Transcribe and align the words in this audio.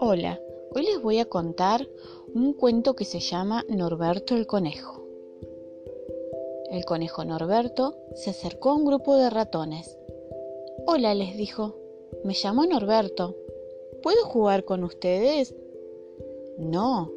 Hola, 0.00 0.40
hoy 0.74 0.82
les 0.84 1.02
voy 1.02 1.18
a 1.18 1.26
contar 1.26 1.86
un 2.34 2.54
cuento 2.54 2.96
que 2.96 3.04
se 3.04 3.20
llama 3.20 3.64
Norberto 3.68 4.34
el 4.34 4.46
Conejo. 4.46 5.04
El 6.70 6.84
conejo 6.84 7.24
Norberto 7.24 7.96
se 8.14 8.30
acercó 8.30 8.70
a 8.70 8.74
un 8.74 8.86
grupo 8.86 9.16
de 9.16 9.28
ratones. 9.28 9.98
Hola, 10.86 11.14
les 11.14 11.36
dijo, 11.36 11.76
me 12.24 12.34
llamo 12.34 12.64
Norberto. 12.64 13.36
¿Puedo 14.02 14.24
jugar 14.24 14.64
con 14.64 14.84
ustedes? 14.84 15.54
No, 16.58 17.12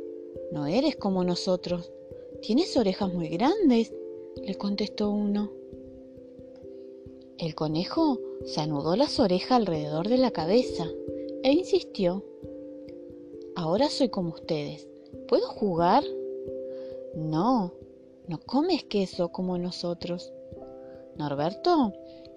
no 0.51 0.67
eres 0.67 0.97
como 0.97 1.23
nosotros. 1.23 1.91
Tienes 2.41 2.75
orejas 2.75 3.13
muy 3.13 3.29
grandes, 3.29 3.93
le 4.35 4.55
contestó 4.55 5.11
uno. 5.11 5.60
El 7.41 7.55
conejo 7.55 8.19
se 8.45 8.61
anudó 8.61 8.95
las 8.95 9.19
orejas 9.19 9.53
alrededor 9.53 10.07
de 10.07 10.19
la 10.19 10.29
cabeza 10.29 10.85
e 11.41 11.51
insistió. 11.51 12.23
Ahora 13.55 13.89
soy 13.89 14.09
como 14.09 14.29
ustedes. 14.29 14.87
¿Puedo 15.27 15.47
jugar? 15.47 16.03
No, 17.15 17.73
no 18.27 18.39
comes 18.45 18.83
queso 18.83 19.29
como 19.29 19.57
nosotros. 19.57 20.31
Norberto 21.15 21.93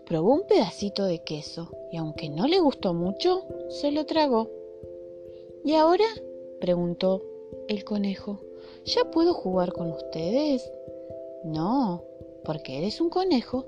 probó 0.07 0.33
un 0.33 0.47
pedacito 0.47 1.05
de 1.05 1.23
queso 1.23 1.71
y 1.93 1.99
aunque 1.99 2.31
no 2.31 2.47
le 2.47 2.59
gustó 2.59 2.95
mucho, 2.95 3.45
se 3.69 3.93
lo 3.93 4.07
tragó. 4.07 4.49
¿Y 5.67 5.75
ahora? 5.75 6.07
preguntó 6.63 7.23
el 7.69 7.85
conejo. 7.85 8.41
¿Ya 8.87 9.05
puedo 9.11 9.35
jugar 9.35 9.75
con 9.75 9.93
ustedes? 9.93 10.73
No, 11.45 12.05
porque 12.45 12.79
eres 12.79 13.01
un 13.01 13.11
conejo 13.11 13.67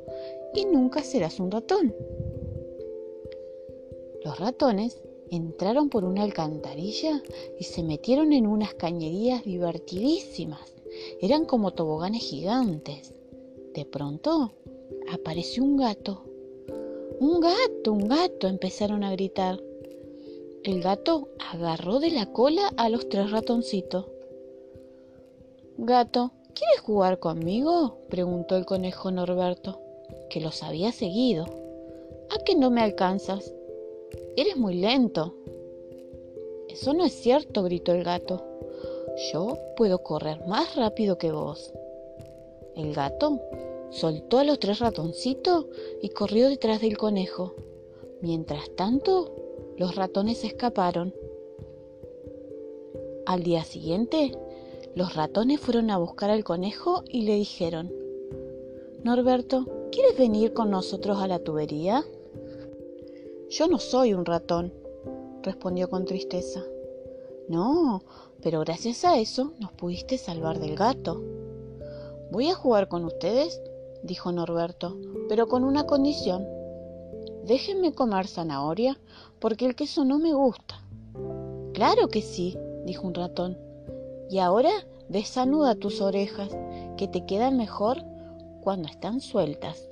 y 0.54 0.64
nunca 0.64 1.02
serás 1.02 1.40
un 1.40 1.50
ratón. 1.50 1.94
Los 4.24 4.38
ratones 4.40 5.02
entraron 5.30 5.88
por 5.88 6.04
una 6.04 6.22
alcantarilla 6.22 7.22
y 7.58 7.64
se 7.64 7.82
metieron 7.82 8.32
en 8.32 8.46
unas 8.46 8.74
cañerías 8.74 9.44
divertidísimas. 9.44 10.74
Eran 11.20 11.44
como 11.44 11.72
toboganes 11.72 12.22
gigantes. 12.22 13.14
De 13.74 13.84
pronto 13.84 14.52
apareció 15.12 15.62
un 15.62 15.76
gato. 15.76 16.24
Un 17.20 17.40
gato, 17.40 17.92
un 17.92 18.08
gato, 18.08 18.46
empezaron 18.46 19.04
a 19.04 19.12
gritar. 19.12 19.62
El 20.64 20.82
gato 20.82 21.28
agarró 21.52 22.00
de 22.00 22.10
la 22.10 22.32
cola 22.32 22.72
a 22.76 22.88
los 22.88 23.08
tres 23.08 23.30
ratoncitos. 23.30 24.06
Gato, 25.78 26.32
¿quieres 26.56 26.80
jugar 26.80 27.18
conmigo? 27.18 27.98
preguntó 28.08 28.56
el 28.56 28.64
conejo 28.64 29.10
Norberto, 29.10 29.78
que 30.30 30.40
los 30.40 30.62
había 30.62 30.90
seguido. 30.90 31.44
¿A 32.30 32.42
qué 32.44 32.56
no 32.56 32.70
me 32.70 32.80
alcanzas? 32.80 33.54
Eres 34.36 34.56
muy 34.56 34.74
lento. 34.74 35.34
Eso 36.68 36.94
no 36.94 37.04
es 37.04 37.12
cierto, 37.12 37.62
gritó 37.62 37.92
el 37.92 38.04
gato. 38.04 38.42
Yo 39.32 39.58
puedo 39.76 40.02
correr 40.02 40.46
más 40.46 40.74
rápido 40.76 41.18
que 41.18 41.30
vos. 41.30 41.72
El 42.74 42.94
gato 42.94 43.40
soltó 43.90 44.38
a 44.38 44.44
los 44.44 44.58
tres 44.58 44.78
ratoncitos 44.78 45.66
y 46.02 46.08
corrió 46.08 46.48
detrás 46.48 46.80
del 46.80 46.96
conejo. 46.96 47.54
Mientras 48.20 48.74
tanto, 48.76 49.34
los 49.76 49.94
ratones 49.94 50.42
escaparon. 50.44 51.14
Al 53.26 53.42
día 53.42 53.64
siguiente, 53.64 54.32
los 54.96 55.14
ratones 55.14 55.60
fueron 55.60 55.90
a 55.90 55.98
buscar 55.98 56.30
al 56.30 56.42
conejo 56.42 57.04
y 57.06 57.22
le 57.22 57.34
dijeron, 57.34 57.92
Norberto, 59.04 59.66
¿quieres 59.92 60.16
venir 60.16 60.54
con 60.54 60.70
nosotros 60.70 61.18
a 61.18 61.28
la 61.28 61.38
tubería? 61.38 62.02
Yo 63.50 63.68
no 63.68 63.78
soy 63.78 64.14
un 64.14 64.24
ratón, 64.24 64.72
respondió 65.42 65.90
con 65.90 66.06
tristeza. 66.06 66.64
No, 67.46 68.00
pero 68.42 68.60
gracias 68.60 69.04
a 69.04 69.18
eso 69.18 69.52
nos 69.60 69.70
pudiste 69.72 70.16
salvar 70.16 70.60
del 70.60 70.76
gato. 70.76 71.22
Voy 72.30 72.48
a 72.48 72.54
jugar 72.54 72.88
con 72.88 73.04
ustedes, 73.04 73.60
dijo 74.02 74.32
Norberto, 74.32 74.96
pero 75.28 75.46
con 75.46 75.64
una 75.64 75.84
condición. 75.84 76.46
Déjenme 77.44 77.92
comer 77.92 78.28
zanahoria 78.28 78.98
porque 79.40 79.66
el 79.66 79.74
queso 79.74 80.06
no 80.06 80.18
me 80.18 80.32
gusta. 80.32 80.80
Claro 81.74 82.08
que 82.08 82.22
sí, 82.22 82.56
dijo 82.86 83.06
un 83.06 83.12
ratón. 83.12 83.65
Y 84.30 84.38
ahora 84.38 84.70
desanuda 85.08 85.74
tus 85.74 86.00
orejas, 86.00 86.56
que 86.96 87.08
te 87.08 87.26
quedan 87.26 87.56
mejor 87.56 88.02
cuando 88.62 88.88
están 88.88 89.20
sueltas. 89.20 89.88